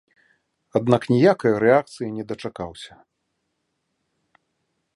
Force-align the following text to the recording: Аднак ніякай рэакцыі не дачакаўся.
Аднак 0.77 1.01
ніякай 1.13 1.53
рэакцыі 1.63 2.09
не 2.17 2.23
дачакаўся. 2.31 2.93